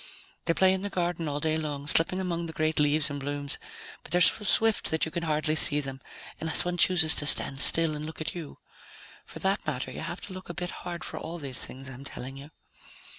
[0.45, 3.59] They play in the garden, all day long, slipping among the great leaves and blooms,
[4.01, 6.01] but they're so swift that you can hardly see them,
[6.39, 8.57] unless one chooses to stand still and look at you.
[9.25, 12.03] For that matter, you have to look a bit hard for all these things I'm
[12.05, 12.49] telling you."